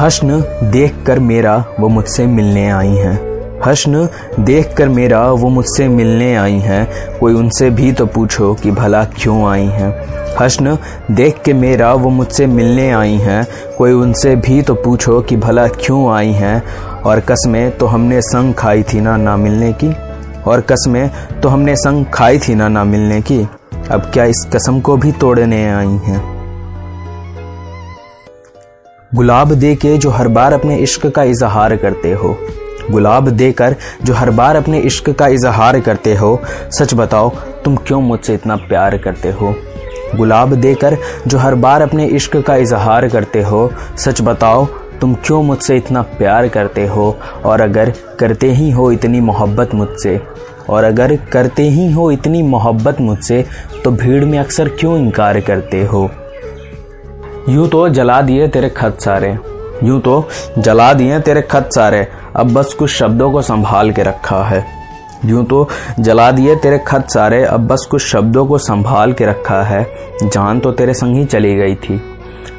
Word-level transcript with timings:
हश्न 0.00 0.40
देख 0.70 0.94
कर 1.06 1.18
मेरा 1.18 1.64
वो 1.80 1.88
मुझसे 1.88 2.26
मिलने 2.26 2.70
आई 2.70 2.94
हैं। 2.96 3.34
हश्न 3.66 4.08
देख 4.40 4.74
कर 4.76 4.88
मेरा 4.88 5.30
वो 5.30 5.48
मुझसे 5.48 5.88
मिलने 5.88 6.36
आई 6.36 6.58
हैं। 6.58 7.18
कोई 7.18 7.34
उनसे 7.34 7.70
भी 7.70 7.92
तो 7.92 8.06
पूछो 8.06 8.54
कि 8.54 8.70
भला 8.70 9.04
क्यों 9.04 9.50
आई 9.50 9.64
हैं। 9.64 9.94
हश्न 10.40 10.78
देख 11.10 11.42
के 11.44 11.52
मेरा 11.52 11.94
वो 11.94 12.10
मुझसे 12.10 12.46
मिलने 12.46 12.90
आई 12.90 13.14
हैं। 13.14 13.46
कोई 13.78 13.92
उनसे 13.92 14.36
भी 14.36 14.62
तो 14.62 14.74
पूछो 14.74 15.20
कि 15.20 15.36
भला 15.36 15.68
क्यों 15.68 16.12
आई 16.12 16.32
हैं। 16.32 16.62
और 17.02 17.20
कसमें 17.20 17.78
तो 17.78 17.86
हमने 17.86 18.20
संग 18.22 18.54
खाई 18.54 18.82
थी 18.82 19.00
ना 19.00 19.16
ना 19.16 19.36
मिलने 19.36 19.72
की। 19.72 19.94
और 20.46 20.60
कसमें 20.60 21.10
तो 21.42 21.48
हमने 21.48 21.76
संग 21.76 22.04
खाई 22.14 22.38
थी 22.38 22.54
ना 22.54 22.68
ना 22.68 22.84
मिलने 22.84 23.22
की। 23.22 23.48
अब 23.90 24.00
क्या 24.00 24.24
इस 24.24 24.46
कसम 24.52 24.80
को 24.80 24.96
भी 24.96 25.12
तोड़ने 25.12 25.70
आई 25.70 25.86
हैं? 25.86 26.33
गुलाब 29.14 29.52
दे 29.52 29.74
के 29.74 29.96
जो 29.98 30.10
हर 30.10 30.28
बार 30.28 30.52
अपने 30.52 30.76
इश्क 30.76 31.06
का 31.06 31.22
इजहार 31.22 31.74
करते 31.76 32.12
हो। 32.12 32.36
गुलाब 32.90 33.28
देकर 33.28 33.76
जो 34.04 34.14
हर 34.14 34.30
बार 34.30 34.56
अपने 34.56 34.78
इश्क 34.78 35.10
का 35.10 35.26
इजहार 35.26 35.78
करते 35.80 36.14
हो। 36.14 36.40
सच 36.70 36.94
बताओ, 36.94 37.28
तुम 37.64 37.76
क्यों 37.76 38.00
मुझसे 38.00 38.34
इतना 38.34 38.56
प्यार 38.56 38.96
करते 38.98 39.30
हो? 39.30 39.54
गुलाब 40.16 40.54
देकर 40.54 40.96
जो 41.26 41.38
हर 41.38 41.54
बार 41.54 41.82
अपने 41.82 42.06
इश्क 42.06 42.36
का 42.36 42.56
इजहार 42.56 43.08
करते 43.08 43.42
हो। 43.42 43.70
सच 43.98 44.22
बताओ, 44.22 44.66
तुम 45.00 45.14
क्यों 45.14 45.42
मुझसे 45.42 45.76
इतना 45.76 46.02
प्यार 46.18 46.48
करते 46.48 46.86
हो? 46.86 47.16
और 47.44 47.60
अगर 47.60 47.92
करते 48.20 48.50
ही 48.50 48.70
हो 48.70 48.90
इतनी 48.92 49.20
मोहब्बत 49.20 49.74
मुझसे, 49.74 50.20
और 50.70 50.84
अगर 50.84 51.16
करते 51.32 51.62
ही 51.62 51.90
हो 51.92 52.10
इतनी 52.10 52.42
मोहब्बत 52.42 53.00
मुझसे 53.00 53.44
तो 53.84 53.90
भीड़ 53.90 54.24
में 54.24 54.38
अक्सर 54.38 54.68
क्यों 54.70 54.98
इनकार 54.98 55.40
करते 55.40 55.84
हो? 55.84 56.10
यूँ 57.48 57.68
तो 57.68 57.88
जला 57.88 58.20
दिए 58.22 58.48
तेरे 58.48 58.68
खत 58.68 58.98
सारे। 59.00 59.38
यूँ 59.84 60.00
तो 60.00 60.28
जला 60.58 60.92
दिए 60.92 61.18
तेरे 61.20 61.42
खत 61.42 61.68
सारे। 61.74 62.06
अब 62.36 62.52
बस 62.54 62.74
कुछ 62.74 62.90
शब्दों 62.90 63.32
को 63.32 63.42
संभाल 63.42 63.92
के 63.92 64.02
रखा 64.02 64.42
है। 64.44 64.64
यूँ 65.24 65.44
तो 65.44 65.68
जला 66.00 66.30
दिए 66.30 66.56
तेरे 66.56 66.78
खत 66.78 67.10
सारे। 67.10 67.44
अब 67.44 67.66
बस 67.66 67.86
कुछ 67.90 68.02
शब्दों 68.02 68.46
को 68.46 68.58
संभाल 68.58 69.12
के 69.12 69.26
रखा 69.26 69.62
है। 69.62 69.86
जान 70.22 70.60
तो 70.60 70.72
तेरे 70.72 70.94
संग 70.94 71.16
ही 71.16 71.24
चली 71.24 71.54
गई 71.54 71.74
थी। 71.74 72.00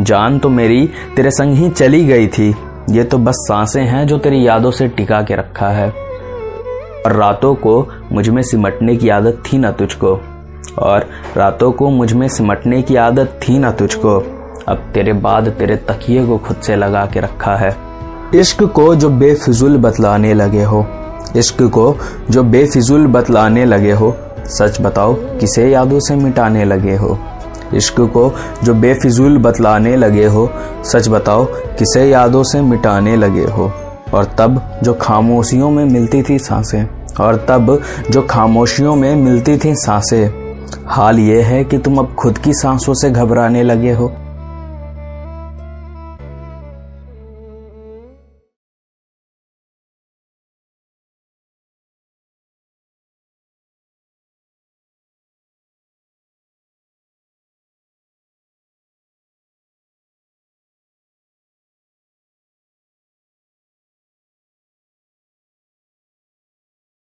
जान 0.00 0.38
तो 0.38 0.48
मेरी 0.48 0.90
तेरे 1.16 1.30
संग 1.30 1.54
ही 1.54 1.70
चली 1.70 2.04
गई 2.04 2.28
थी। 2.28 2.54
ये 2.90 3.04
तो 3.04 3.18
बस 3.18 3.34
साँसें 3.48 3.82
हैं 3.82 4.06
जो 4.06 4.18
तेरी 4.18 4.46
यादों 4.46 4.70
से 4.70 4.88
टिका 4.88 5.22
के 5.22 5.36
रखा 5.36 5.68
है। 5.68 5.90
और 7.06 7.12
रातों 7.12 7.54
को 7.54 7.86
मुझमें 8.12 8.42
सिमटने 8.42 8.96
की 8.96 9.08
आदत 9.08 9.42
थी 9.46 9.58
ना 9.58 9.72
तुझको। 9.72 10.20
और 10.78 11.08
रातों 11.36 11.72
को 11.72 11.90
मुझमें 11.90 12.28
सिमटने 12.28 12.82
की 12.82 12.96
आदत 12.96 13.40
थी 13.48 13.58
ना 13.58 13.72
तुझको। 13.72 14.37
अब 14.68 14.90
तेरे 14.94 15.12
बाद 15.12 15.48
तेरे 15.48 15.76
तकिए 15.76 16.26
को 16.26 16.38
खुद 16.38 16.56
से 16.56 16.76
लगा 16.76 17.06
के 17.06 17.20
रखा 17.20 17.56
है। 17.56 17.76
इश्क 18.34 18.62
को 18.62 18.94
जो 18.94 19.10
बेफिजुल 19.10 19.76
बतलाने 19.76 20.34
लगे 20.34 20.64
हो, 20.64 20.86
इश्क 21.36 21.62
को 21.62 21.96
जो 22.30 22.42
बेफिजुल 22.42 23.06
बतलाने 23.06 23.64
लगे 23.64 23.92
हो, 23.92 24.16
सच 24.46 24.80
बताओ 24.80 25.14
किसे 25.14 25.70
यादों 25.70 26.00
से 26.00 26.16
मिटाने 26.16 26.64
लगे 26.64 26.96
हो? 26.96 27.18
इश्क 27.74 28.00
को 28.00 28.34
जो 28.64 28.74
बेफिजुल 28.74 29.38
बतलाने 29.38 29.96
लगे 29.96 30.26
हो, 30.26 30.50
सच 30.84 31.08
बताओ 31.08 31.44
किसे 31.50 32.08
यादों 32.10 32.42
से 32.42 32.60
मिटाने 32.60 33.16
लगे 33.16 33.44
हो? 33.44 33.72
और 34.14 34.24
तब 34.24 34.80
जो 34.82 34.94
खामोशियों 34.94 35.70
में 35.70 35.84
मिलती 35.84 36.22
थी 36.22 36.38
साँसें, 36.38 36.86
और 37.20 37.36
तब 37.36 37.82
जो 38.10 38.22
खामोशियों 38.22 38.96
में 38.96 39.16
मिलती 39.16 39.58
थी 39.58 39.74
साँसें, 39.74 40.30
हाल 40.86 41.18
ये 41.18 41.42
है 41.42 41.64
कि 41.64 41.78
तुम 41.78 41.98
अब 41.98 42.14
खुद 42.14 42.38
की 42.38 42.54
सांसों 42.54 42.94
से 42.94 43.10
घबराने 43.10 43.62
लगे 43.62 43.92
हो। 43.92 44.12